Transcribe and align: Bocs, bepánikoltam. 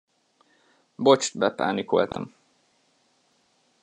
Bocs, 0.95 1.29
bepánikoltam. 1.35 2.33